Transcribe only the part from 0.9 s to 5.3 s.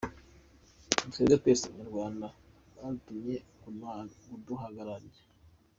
Ni twebwe, twese Abanyarwanda tubatumye kuduhagararira’.